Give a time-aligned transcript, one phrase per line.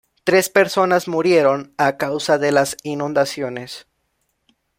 [0.23, 3.85] Tres personas murieron a causa de las inundaciones.